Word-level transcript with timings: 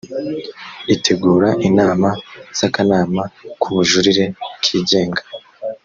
itegura 0.95 1.49
inama 1.67 2.09
z 2.57 2.59
akanama 2.67 3.23
k 3.59 3.63
ubujurire 3.69 4.25
kigenga 4.63 5.21